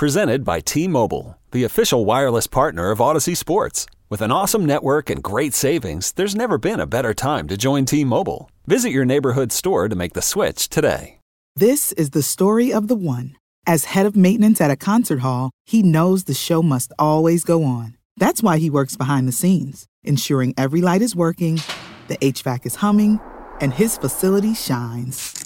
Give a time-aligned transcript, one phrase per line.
[0.00, 3.84] Presented by T Mobile, the official wireless partner of Audacy Sports.
[4.08, 7.84] With an awesome network and great savings, there's never been a better time to join
[7.84, 8.50] T Mobile.
[8.66, 11.18] Visit your neighborhood store to make the switch today.
[11.54, 13.36] This is the story of the one.
[13.66, 17.62] As head of maintenance at a concert hall, he knows the show must always go
[17.62, 17.98] on.
[18.16, 21.60] That's why he works behind the scenes, ensuring every light is working,
[22.08, 23.20] the HVAC is humming,
[23.60, 25.39] and his facility shines.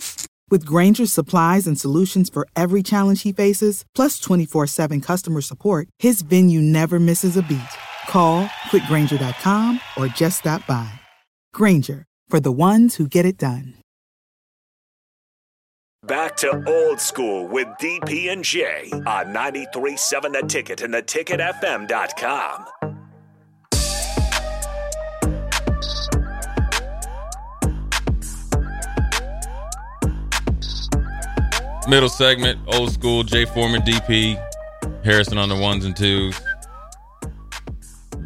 [0.55, 5.89] With Grainger's supplies and solutions for every challenge he faces, plus 24 7 customer support,
[5.99, 7.75] his venue never misses a beat.
[8.07, 10.89] Call quickgranger.com or just stop by.
[11.53, 13.75] Granger, for the ones who get it done.
[16.07, 21.03] Back to old school with DP and J on 937 the ticket and the
[31.87, 34.37] Middle segment, old school, Jay Foreman, DP,
[35.05, 36.39] Harrison on the ones and twos.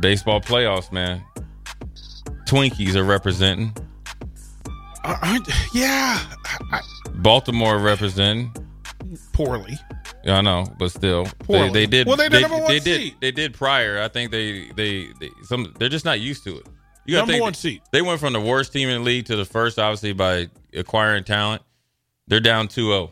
[0.00, 1.22] Baseball playoffs, man.
[2.46, 3.76] Twinkies are representing.
[5.04, 5.38] Uh,
[5.74, 6.20] yeah,
[6.70, 6.80] I,
[7.16, 8.54] Baltimore representing.
[9.32, 9.76] poorly.
[10.24, 11.70] Yeah, I know, but still, they, Poorly.
[11.70, 12.06] they did.
[12.06, 13.14] Well, they're the number one they did.
[13.20, 14.00] They did prior.
[14.00, 15.74] I think they, they, they, some.
[15.78, 16.66] They're just not used to it.
[17.06, 17.82] You gotta Number think one they- seed.
[17.92, 21.24] They went from the worst team in the league to the first, obviously by acquiring
[21.24, 21.62] talent.
[22.26, 23.10] They're down 2-0.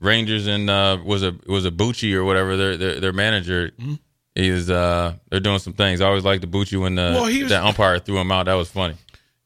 [0.00, 3.70] Rangers and uh, was a was a Bochy or whatever their their, their manager.
[3.78, 3.94] Mm-hmm.
[4.36, 6.00] Is uh they're doing some things.
[6.00, 8.44] I always liked the Bochy when the Well, he was- that umpire threw him out.
[8.46, 8.94] That was funny.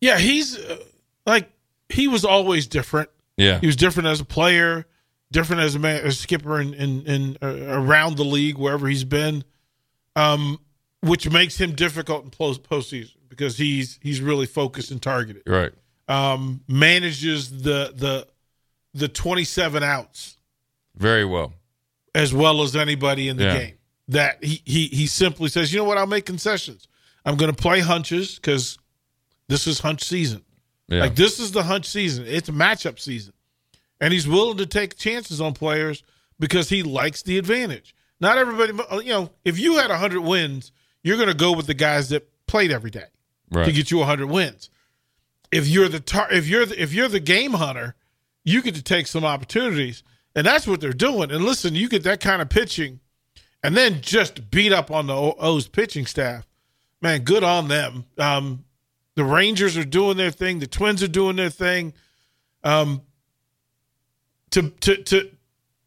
[0.02, 0.76] Yeah, he's uh,
[1.24, 1.50] like
[1.88, 3.08] he was always different.
[3.38, 4.84] Yeah, He was different as a player,
[5.30, 7.46] different as a man, as a skipper, in in, in uh,
[7.78, 9.44] around the league wherever he's been,
[10.14, 10.58] um,
[11.00, 15.42] which makes him difficult in post postseason because he's he's really focused and targeted.
[15.46, 15.72] right.
[16.08, 18.26] Um, manages the the
[18.92, 20.36] the twenty seven outs
[20.96, 21.54] Very well.
[22.14, 23.58] as well as anybody in the Yeah.
[23.58, 23.74] game.
[24.08, 26.86] That he he he simply says, you know what, I'll make concessions.
[27.24, 28.76] I'm going to play hunches because
[29.48, 30.42] this is hunch season.
[30.88, 31.00] Yeah.
[31.00, 32.26] Like this is the hunch season.
[32.26, 33.32] It's a matchup season,
[34.00, 36.02] and he's willing to take chances on players
[36.38, 37.94] because he likes the advantage.
[38.20, 38.72] Not everybody,
[39.06, 40.72] you know, if you had hundred wins,
[41.02, 43.06] you're going to go with the guys that played every day
[43.50, 43.64] right.
[43.64, 44.68] to get you hundred wins.
[45.50, 47.94] If you're the tar- if you're the, if you're the game hunter,
[48.44, 50.02] you get to take some opportunities,
[50.34, 51.30] and that's what they're doing.
[51.30, 53.00] And listen, you get that kind of pitching,
[53.62, 56.46] and then just beat up on the O's pitching staff.
[57.00, 58.04] Man, good on them.
[58.18, 58.64] Um,
[59.16, 60.58] the Rangers are doing their thing.
[60.60, 61.92] The Twins are doing their thing.
[62.64, 63.02] Um,
[64.50, 65.30] to to to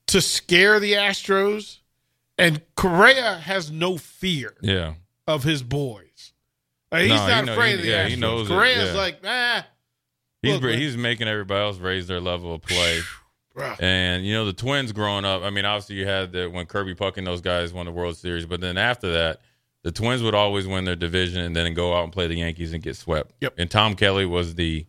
[0.08, 1.80] to scare the Astros,
[2.38, 4.94] and Correa has no fear yeah.
[5.28, 6.34] of his boys.
[6.92, 8.10] Like, he's No, he not know- afraid he- of the yeah, Astros.
[8.10, 8.94] he knows it, Correa's yeah.
[8.94, 9.68] like, ah,
[10.42, 13.00] He's Look, he's making everybody else raise their level of play.
[13.56, 13.82] Bruh.
[13.82, 15.44] And you know the Twins growing up.
[15.44, 18.18] I mean, obviously you had the when Kirby Puckett and those guys won the World
[18.18, 19.40] Series, but then after that,
[19.84, 22.74] the Twins would always win their division and then go out and play the Yankees
[22.74, 23.34] and get swept.
[23.42, 23.54] Yep.
[23.58, 24.86] And Tom Kelly was the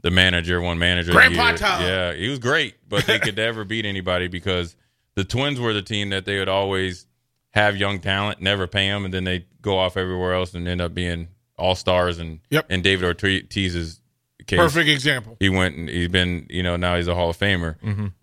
[0.00, 1.12] the manager, one manager.
[1.12, 1.52] Grandpa.
[1.54, 1.82] Tom.
[1.82, 4.74] Yeah, he was great, but they could never beat anybody because
[5.14, 7.06] the Twins were the team that they would always
[7.50, 10.80] have young talent, never pay them, and then they go off everywhere else and end
[10.80, 12.18] up being all stars.
[12.18, 12.66] And Yep.
[12.68, 14.00] and David Ortiz's
[14.42, 15.36] case, Perfect example.
[15.40, 17.76] he went and he's been you know now he's a Hall of Famer.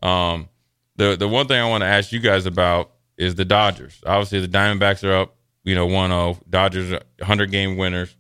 [0.04, 0.50] Um,
[0.96, 4.02] the the one thing I want to ask you guys about is the Dodgers.
[4.06, 6.40] Obviously, the Diamondbacks are up, you know, 1-0.
[6.50, 8.16] Dodgers are 100 game winners.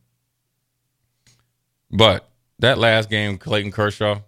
[1.91, 4.19] But that last game, Clayton Kershaw,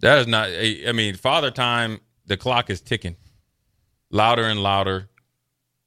[0.00, 0.48] that is not.
[0.48, 2.00] I mean, father time.
[2.26, 3.16] The clock is ticking,
[4.10, 5.08] louder and louder,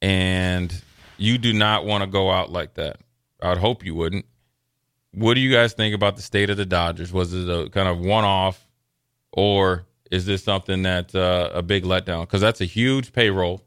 [0.02, 0.72] and
[1.16, 2.98] you do not want to go out like that.
[3.42, 4.26] I'd hope you wouldn't.
[5.16, 7.10] What do you guys think about the state of the Dodgers?
[7.10, 8.68] Was it a kind of one off,
[9.32, 12.20] or is this something that's uh, a big letdown?
[12.20, 13.62] Because that's a huge payroll,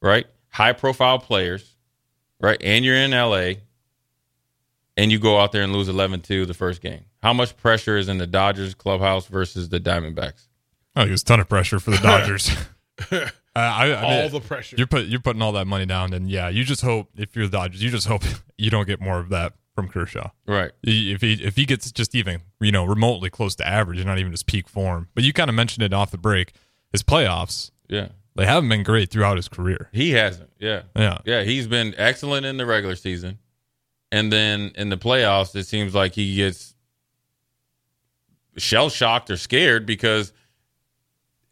[0.00, 0.26] right?
[0.48, 1.76] High profile players,
[2.40, 2.56] right?
[2.62, 3.60] And you're in LA,
[4.96, 7.04] and you go out there and lose 11 2 the first game.
[7.22, 10.46] How much pressure is in the Dodgers clubhouse versus the Diamondbacks?
[10.96, 12.50] Oh, think it's a ton of pressure for the Dodgers.
[13.12, 14.76] uh, I, I All mean, the pressure.
[14.78, 17.46] You're put you're putting all that money down, and yeah, you just hope if you're
[17.46, 18.22] the Dodgers, you just hope
[18.56, 20.30] you don't get more of that from Kershaw.
[20.44, 20.72] Right.
[20.82, 24.32] If he if he gets just even you know remotely close to average, not even
[24.32, 25.06] his peak form.
[25.14, 26.52] But you kind of mentioned it off the break.
[26.90, 28.08] His playoffs Yeah.
[28.34, 29.88] they haven't been great throughout his career.
[29.92, 30.50] He hasn't.
[30.58, 30.82] Yeah.
[30.96, 31.42] Yeah, Yeah.
[31.44, 33.38] He's been excellent in the regular season.
[34.10, 36.74] And then in the playoffs, it seems like he gets
[38.56, 40.32] shell shocked or scared because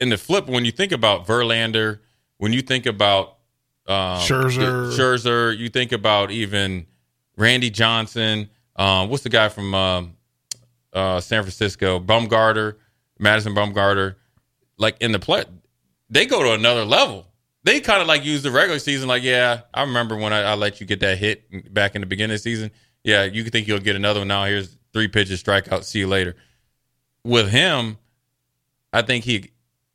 [0.01, 2.01] in the flip, when you think about Verlander,
[2.39, 3.37] when you think about
[3.87, 4.91] um, Scherzer.
[4.93, 6.87] Scherzer, you think about even
[7.37, 8.49] Randy Johnson.
[8.77, 10.17] Um, what's the guy from um,
[10.93, 12.01] uh, San Francisco?
[12.01, 12.77] Bumgarner,
[13.19, 14.17] Madison Bumgarner.
[14.79, 15.45] Like in the play,
[16.11, 17.27] they go to another level.
[17.67, 19.09] they kind of like use the regular season.
[19.09, 22.07] Like, yeah, I remember when I, I let you get that hit back in the
[22.07, 22.71] beginning of the season.
[23.03, 24.29] Yeah, you think you'll get another one.
[24.29, 25.85] Now here's three pitches, strikeout.
[25.85, 26.37] See you later.
[27.25, 27.99] With him,
[28.93, 29.51] I think he,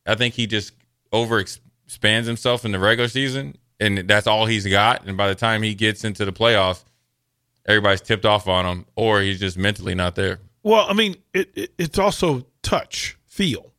[0.05, 0.73] I think he just
[1.13, 5.05] over expands himself in the regular season, and that's all he's got.
[5.05, 6.83] And by the time he gets into the playoffs,
[7.65, 10.39] everybody's tipped off on him, or he's just mentally not there.
[10.63, 13.71] Well, I mean, it, it, it's also touch, feel,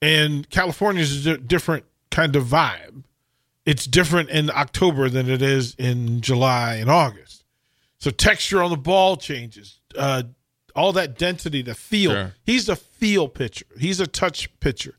[0.00, 3.04] and California's a different kind of vibe.
[3.66, 7.44] It's different in October than it is in July and August.
[7.98, 9.80] So texture on the ball changes.
[9.96, 10.24] Uh,
[10.76, 12.10] all that density, the feel.
[12.12, 12.34] Sure.
[12.42, 13.64] He's a feel pitcher.
[13.78, 14.96] He's a touch pitcher.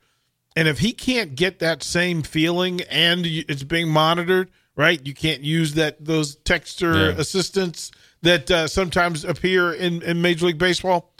[0.56, 5.06] And if he can't get that same feeling and it's being monitored, right?
[5.06, 7.16] You can't use that those texture Yeah.
[7.20, 7.92] assistants
[8.26, 11.12] that uh, sometimes appear in, in Major League Baseball.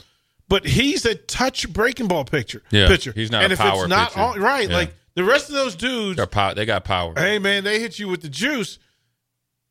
[0.48, 2.62] But he's a touch breaking ball pitcher.
[2.70, 3.12] Yeah, pitcher.
[3.12, 4.20] he's not and a if power it's not pitcher.
[4.20, 4.76] on- right, Yeah.
[4.76, 7.14] like the rest of those dudes, pow- they got power.
[7.16, 8.78] hey man, they hit you with the juice.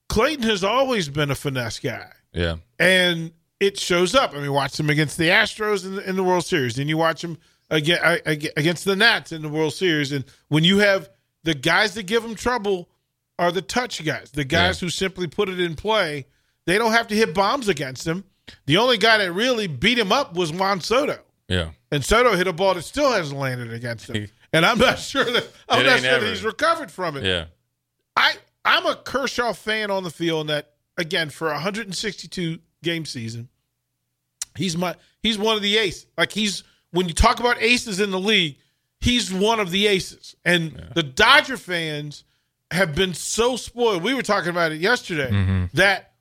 [0.10, 4.34] Clayton has always been a finesse guy Yeah, and it shows up.
[4.36, 6.76] I mean, watch him against the Astros in the, in the World Series.
[6.76, 7.38] Then you watch him
[7.70, 10.12] again against the Nats in the World Series.
[10.12, 11.10] And when you have
[11.44, 12.90] the guys that give him trouble
[13.40, 14.88] are the touch guys, the guys Yeah.
[14.88, 16.26] who simply put it in play.
[16.66, 18.24] They don't have to hit bombs against him.
[18.66, 21.20] The only guy that really beat him up was Juan Soto.
[21.48, 21.70] yeah.
[21.92, 24.28] And Soto hit a ball that still hasn't landed against him.
[24.52, 27.24] And I'm not sure that I'm not sure that he's recovered from it.
[27.24, 27.46] Yeah.
[28.18, 28.36] I
[28.66, 33.50] I'm a Kershaw fan on the field and that again for a 162 game season.
[34.58, 36.08] He's my he's one of the aces.
[36.18, 38.58] Like he's when you talk about aces in the league,
[39.00, 40.36] he's one of the aces.
[40.44, 42.24] And the Dodger fans
[42.72, 44.04] have been so spoiled.
[44.04, 46.14] We were talking about it yesterday that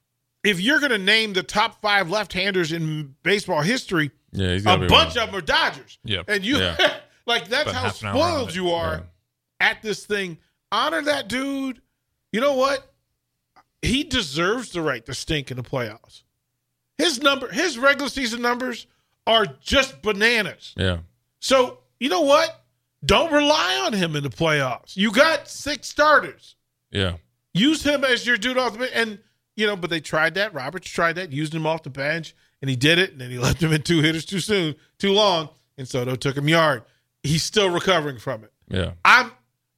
[0.45, 4.91] if you're going to name the top 5 left-handers in baseball history, Yeah, a bunch
[4.91, 5.07] one.
[5.09, 5.99] of them are Dodgers.
[6.05, 6.27] Yep.
[6.29, 6.77] And you Yeah.
[7.27, 9.69] like that's About how half an hour on spoiled you are Yeah.
[9.71, 10.39] at this thing.
[10.71, 11.81] Honor that dude.
[12.33, 12.93] You know what?
[13.83, 16.23] He deserves the right to stink in the playoffs.
[16.99, 18.87] His number, his regular season numbers
[19.27, 20.75] are just bananas.
[20.77, 20.99] Yeah.
[21.41, 22.61] So you know what?
[23.05, 24.97] Don't rely on him in the playoffs.
[24.97, 26.57] You got six starters.
[26.91, 27.17] Yeah.
[27.53, 28.97] Use him as your dude off the.
[28.97, 29.19] And,
[29.57, 30.55] you know, but they tried that.
[30.55, 33.13] Roberts tried that, used him off the bench, and he did it.
[33.13, 35.49] And then he left him in two hitters too soon, too long.
[35.77, 36.83] And Soto took him yard.
[37.23, 38.53] He's still recovering from it.
[38.69, 38.93] Yeah.
[39.05, 39.33] I'm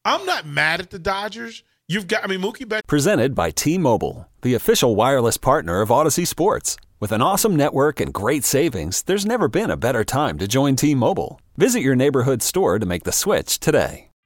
[0.04, 1.62] I'm not mad at the Dodgers.
[1.88, 5.88] You've got I mean Mookie Betts Presented by T Mobile, the official wireless partner of
[5.88, 6.76] Audacy Sports.
[6.98, 10.76] With an awesome network and great savings, there's never been a better time to join
[10.76, 11.40] T Mobile.
[11.56, 14.10] Visit your neighborhood store to make the switch today.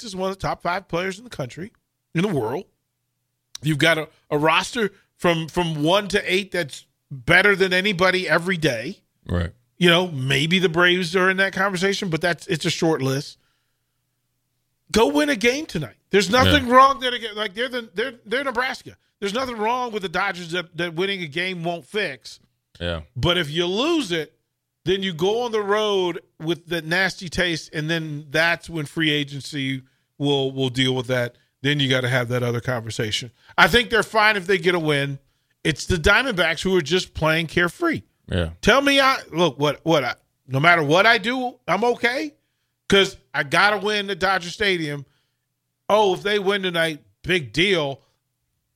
[0.00, 1.70] Is one of the top five players in the country,
[2.14, 2.64] in the world.
[3.62, 8.56] You've got a, a roster from from one to eight that's better than anybody every
[8.56, 9.00] day.
[9.28, 9.52] Right.
[9.76, 13.36] You know, maybe the Braves are in that conversation, but that's it's a short list.
[14.90, 15.96] Go win a game tonight.
[16.10, 17.10] There's nothing wrong there.
[17.10, 18.96] To get, like they're the, they're they're Nebraska.
[19.20, 22.40] There's nothing wrong with the Dodgers that, that winning a game won't fix.
[22.80, 23.02] Yeah.
[23.14, 24.36] But if you lose it,
[24.84, 29.10] then you go on the road with the nasty taste, and then that's when free
[29.10, 29.82] agency
[30.18, 31.36] will will deal with that.
[31.62, 33.30] Then you got to have that other conversation.
[33.56, 35.20] I think they're fine if they get a win.
[35.62, 38.02] It's the Diamondbacks who are just playing carefree.
[38.28, 38.50] Yeah.
[38.60, 40.14] Tell me, I look what what I,
[40.48, 42.34] no matter what I do, I'm okay
[42.88, 45.06] because I gotta win the Dodger Stadium.
[45.88, 48.00] Oh, if they win tonight, big deal.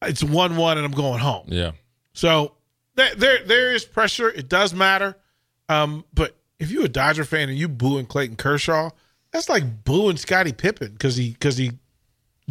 [0.02, 1.46] It's one one, and I'm going home.
[1.48, 1.72] Yeah.
[2.12, 2.52] So
[2.94, 4.28] there, there, there is pressure.
[4.28, 5.16] It does matter.
[5.68, 8.90] Um, but if you're a Dodger fan and you booing Clayton Kershaw,
[9.32, 11.73] that's like booing Scottie Pippen because he because he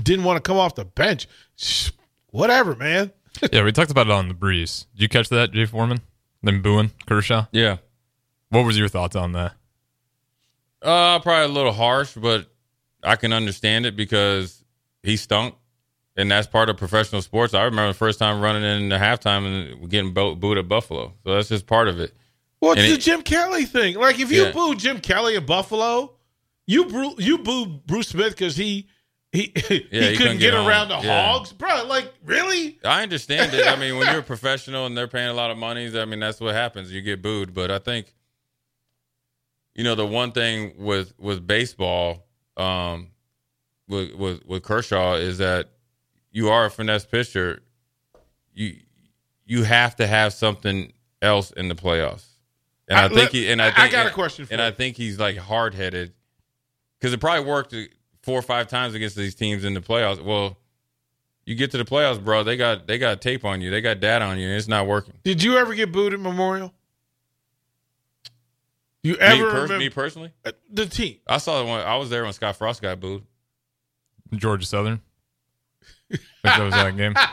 [0.01, 1.27] didn't want to come off the bench.
[2.31, 3.11] Whatever, man.
[3.51, 4.85] yeah, we talked about it on the breeze.
[4.93, 6.01] Did you catch that, Jay Foreman?
[6.43, 7.45] Them booing Kershaw.
[7.51, 7.77] Yeah.
[8.49, 9.53] What was your thoughts on that?
[10.81, 12.47] Uh, probably a little harsh, but
[13.03, 14.63] I can understand it because
[15.01, 15.55] he stunk
[16.17, 17.53] and that's part of professional sports.
[17.53, 21.13] I remember the first time running in the halftime and getting bo- booed at Buffalo.
[21.23, 22.15] So that's just part of it.
[22.65, 23.95] Well, it's And the it- Jim Kelly thing.
[23.95, 24.51] Like if you Yeah.
[24.51, 26.15] boo Jim Kelly in Buffalo,
[26.65, 28.87] you boo you boo Bruce Smith because he
[29.31, 30.67] he he, he couldn't, get, home.
[30.67, 31.27] around the Yeah.
[31.33, 31.83] hogs, bro.
[31.85, 32.79] Like really?
[32.83, 33.67] I understand it.
[33.67, 36.19] I mean, when you're a professional and they're paying a lot of money, I mean,
[36.19, 36.91] that's what happens.
[36.91, 37.53] You get booed.
[37.53, 38.13] But I think,
[39.75, 42.25] you know, the one thing with with baseball,
[42.57, 43.11] um,
[43.87, 45.69] with with with Kershaw is that
[46.31, 47.61] you are a finesse pitcher.
[48.55, 48.77] You
[49.45, 52.25] you have to have something else in the playoffs.
[52.87, 54.59] And I, I- think let- he and I I think got a question for and
[54.61, 54.67] you.
[54.67, 56.13] I think he's like hard headed
[56.99, 57.73] because it probably worked
[58.23, 60.23] four or five times against these teams in the playoffs.
[60.23, 60.57] Well,
[61.45, 62.43] you get to the playoffs, bro.
[62.43, 63.71] They got they got tape on you.
[63.71, 65.13] They got data on you, and it's not working.
[65.23, 66.73] Did you ever get booed at Memorial?
[69.03, 71.17] You Me, ever pers- remember me personally, Uh, the team?
[71.27, 71.81] I saw the one.
[71.81, 73.23] I was there when Scott Frost got booed.
[74.33, 74.99] Georgia Southern.
[76.43, 77.13] That was that game.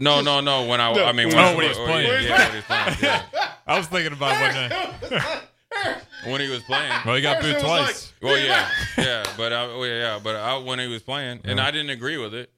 [0.00, 0.66] No, no, no.
[0.66, 2.08] When I, No, I mean, when- when, Oh, when he was playing.
[2.08, 2.96] Yeah, yeah, when he was playing.
[3.32, 3.47] Yeah.
[3.68, 4.72] I was thinking about when.
[4.72, 5.40] Uh,
[6.26, 6.90] When he was playing.
[7.06, 8.12] well, he got booed twice.
[8.20, 11.64] Well, yeah, yeah, but I, well, yeah, but I, when he was playing, and Yeah.
[11.66, 12.50] I didn't agree with it.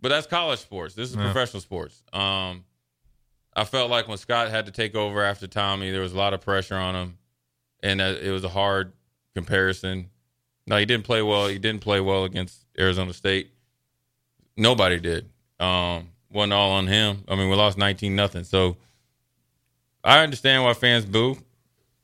[0.00, 0.94] But that's college sports.
[0.94, 1.24] This is Yeah.
[1.24, 2.00] professional sports.
[2.12, 2.64] Um,
[3.56, 6.32] I felt like when Scott had to take over after Tommy, there was a lot
[6.32, 7.18] of pressure on him,
[7.82, 8.92] and uh, it was a hard
[9.34, 10.08] comparison.
[10.68, 11.48] No, he didn't play well.
[11.48, 13.50] He didn't play well against Arizona State.
[14.56, 15.28] Nobody did.
[15.58, 17.24] Um, wasn't all on him.
[17.26, 18.44] I mean, we lost nineteen nothing.
[18.44, 18.76] So
[20.06, 21.36] I understand why fans boo.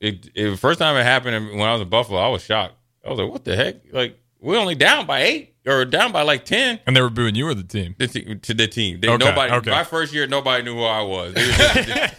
[0.00, 2.74] It, it first time it happened when I was in Buffalo, I was shocked.
[3.06, 3.76] I was like, "What the heck?
[3.92, 7.36] Like we're only down by eight or down by like ten And they were booing
[7.36, 7.94] you or the team.
[7.98, 9.00] the te- to the team.
[9.00, 9.52] They, Okay, nobody.
[9.54, 9.70] okay.
[9.70, 11.34] My first year, nobody knew who I was.
[11.34, 12.18] They, was just,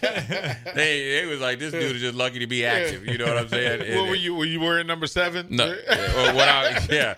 [0.74, 3.36] they, they was like, "This dude is just lucky to be active." You know what
[3.36, 3.80] I'm saying?
[3.80, 4.34] what And- were you?
[4.34, 5.48] Were you wearing number seven?
[5.50, 7.14] no, well, what I yeah,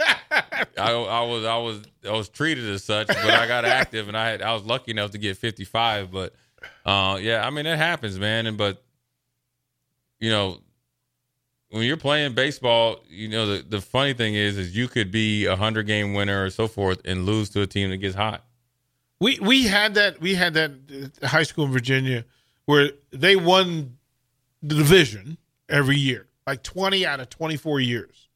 [0.77, 4.17] I, I was I was I was treated as such, but I got active and
[4.17, 6.11] I had I was lucky enough to get 55.
[6.11, 6.35] But
[6.85, 8.47] uh, yeah, I mean it happens, man.
[8.47, 8.83] And but
[10.21, 10.61] you know
[11.71, 15.47] when you're playing baseball, you know the the funny thing is is you could be
[15.47, 18.45] a hundred game winner or so forth and lose to a team that gets hot.
[19.21, 20.73] We we had that we had that
[21.23, 22.25] uh, high school in Virginia
[22.67, 23.97] where they won
[24.63, 28.29] the division every year, like twenty out of twenty four years,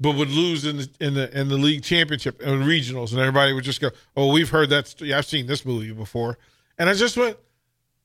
[0.00, 3.52] but would lose in the in the in the league championship and regionals, and everybody
[3.52, 4.88] would just go, "Oh, we've heard that.
[4.88, 6.38] St- I've seen this movie before,"
[6.78, 7.36] and I just went,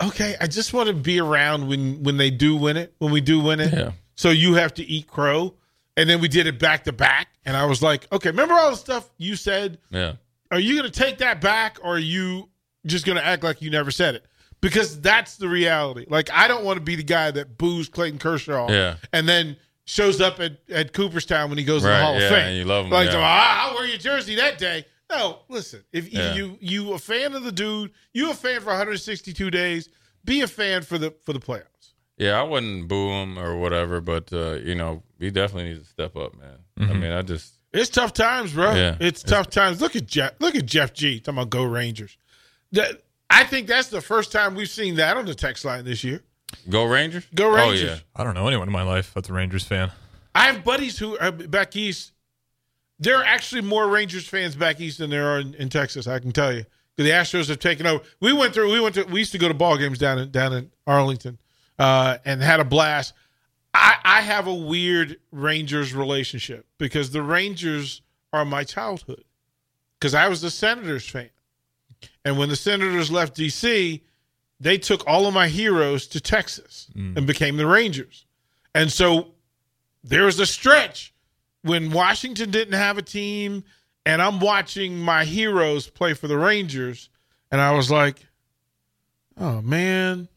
[0.02, 3.22] "Okay, I just want to be around when when they do win it, when we
[3.22, 3.92] do win it." Yeah.
[4.16, 5.54] So you have to eat crow,
[5.98, 8.72] and then we did it back to back, and I was like, "Okay, remember all
[8.72, 10.14] the stuff you said." Yeah.
[10.52, 12.50] are you going to take that back or are you
[12.88, 14.26] just going to act like you never said it?
[14.62, 16.06] Because that's the reality.
[16.10, 18.96] Like, I don't want to be the guy that boos Clayton Kershaw Yeah.
[19.14, 22.30] and then shows up at, at Cooperstown when he goes to the Hall yeah, of
[22.32, 22.48] Fame.
[22.48, 23.20] and you love him, Like, yeah.
[23.22, 24.86] ah, I'll wear your jersey that day.
[25.10, 26.36] No, listen, if Yeah.
[26.36, 29.90] you you a fan of the dude, you a fan for 162 days,
[30.24, 31.94] be a fan for the for the playoffs.
[32.18, 35.90] Yeah, I wouldn't boo him or whatever, but uh, you know, he definitely needs to
[35.90, 36.90] step up, man.
[36.90, 38.74] I mean, I just It's tough times, bro.
[38.76, 38.98] Yeah.
[39.00, 39.80] It's tough times.
[39.82, 40.34] Look at Jeff.
[40.40, 41.20] Look at Jeff G.
[41.20, 42.18] Talking about go Rangers.
[42.74, 46.04] That I think that's the first time we've seen that on the text line this
[46.04, 46.22] year.
[46.70, 47.26] go Rangers.
[47.34, 47.90] Go Rangers.
[47.90, 49.92] Oh yeah, I don't know anyone in my life that's a Rangers fan.
[50.36, 52.12] I have buddies who are back east.
[53.00, 56.08] There are actually more Rangers fans back east than there are in, in Texas.
[56.08, 56.64] I can tell you.
[56.98, 58.04] 'Cause The Astros have taken over.
[58.20, 58.72] We went through.
[58.74, 59.04] We went to.
[59.06, 61.38] We used to go to ball games down in down in Arlington,
[61.78, 63.14] uh, and had a blast.
[63.74, 68.02] I, I have a weird Rangers relationship because the Rangers
[68.34, 69.24] are my childhood.
[69.98, 71.30] Because I was a Senators fan,
[72.26, 74.02] and when the Senators left DC,
[74.60, 78.26] they took all of my heroes to Texas and became the Rangers.
[78.76, 79.36] And so
[80.04, 81.14] there was a stretch
[81.64, 83.64] when Washington didn't have a team,
[84.06, 87.10] and I'm watching my heroes play for the Rangers,
[87.52, 88.26] and I was like,
[89.38, 90.28] "Oh man,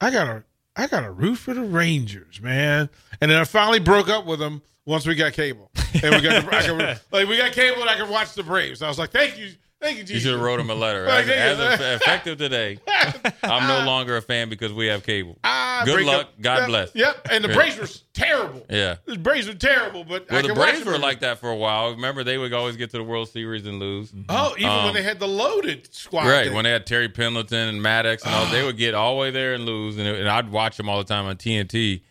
[0.00, 0.44] I gotta,
[0.76, 2.88] I gotta root for the Rangers, man."
[3.20, 5.70] And then I finally broke up with them once we got cable,
[6.02, 8.82] and we got, the, could, like, we got cable, and I could watch the Braves.
[8.82, 9.50] I was like, "Thank you,
[9.80, 11.06] thank you, you should have wrote him a letter.
[11.06, 12.78] As, as of- effective today,
[13.42, 15.38] I'm no longer a fan because we have cable.
[15.44, 16.26] Ah, Good luck.
[16.26, 16.40] up.
[16.40, 16.94] God Yep, bless.
[16.94, 17.54] Yep, and the Yeah.
[17.54, 18.66] Braves were terrible.
[18.68, 18.96] Yeah.
[19.06, 21.90] The Braves were terrible, but I Well, the Braves were like that for a while.
[21.92, 24.12] Remember, they would always get to the World Series and lose.
[24.28, 26.26] Oh, even when Um, they had the loaded squad.
[26.26, 26.54] Right thing.
[26.54, 29.30] when they had Terry Pendleton and Maddux and all, they would get all the way
[29.30, 32.02] there and lose, and, it, and I'd watch them all the time on TNT.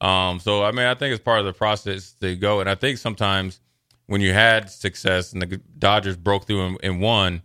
[0.00, 2.74] Um, so I mean, I think it's part of the process to go, and I
[2.74, 3.60] think sometimes
[4.06, 7.42] when you had success and the Dodgers broke through and, and won,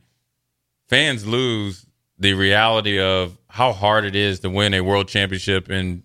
[0.88, 1.86] fans lose
[2.20, 6.04] the reality of how hard it is to win a world championship in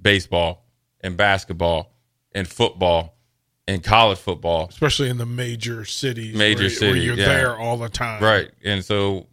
[0.00, 0.66] baseball
[1.00, 1.92] and basketball
[2.32, 3.16] and football
[3.66, 7.26] in college football, especially in the major cities, major where, cities, where you're yeah.
[7.26, 8.50] there all the time, right?
[8.64, 9.26] And so,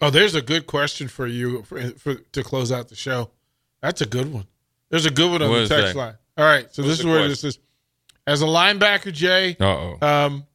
[0.00, 3.30] oh, there's a good question for you for, for to close out the show.
[3.82, 4.46] That's a good one.
[4.90, 5.96] There's a good one on the text that?
[5.96, 6.14] line.
[6.36, 7.28] All right, so What's this is where question?
[7.30, 7.58] this is.
[8.30, 10.46] As a linebacker, Jay, uh oh, um,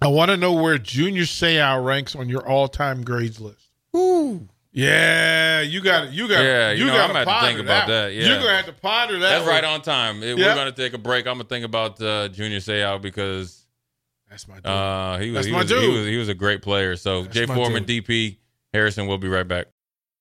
[0.00, 3.68] I want to know where Junior Seau ranks on your all-time grades list.
[3.96, 4.48] Ooh.
[4.72, 6.12] Yeah, you got it.
[6.12, 6.42] You got.
[6.42, 8.26] Yeah, you you know, got I'm gonna have to think about that, yeah.
[8.28, 9.28] you're gonna have to ponder that.
[9.28, 9.54] that's one.
[9.54, 10.22] right on time.
[10.22, 10.46] If Yeah.
[10.46, 11.26] We're gonna take a break.
[11.26, 13.64] I'm gonna think about uh, Junior Seau because
[14.28, 14.56] That's my.
[14.56, 14.66] Dude.
[14.66, 15.94] uh, he was That's he my was, he dude.
[15.94, 16.96] was he was a great player.
[16.96, 18.04] So That's Jay Foreman, dude.
[18.06, 18.36] DP
[18.72, 19.06] Harrison.
[19.06, 19.66] We'll be right back.